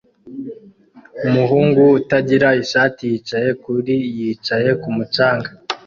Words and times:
Umuhungu 1.27 1.81
utagira 1.99 2.49
ishati 2.63 3.01
yicaye 3.11 3.49
kuri 3.63 3.95
yicaye 4.17 4.69
kumu 4.81 5.03
canga 5.15 5.49